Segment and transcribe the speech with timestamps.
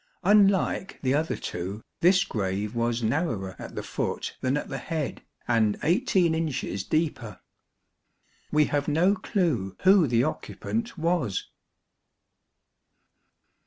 [0.23, 5.21] Unlike the other two, this grave was narrower at the foot than at the head,
[5.47, 7.39] and 18 inches deeper.
[8.51, 11.51] We have no clue who the occupant was.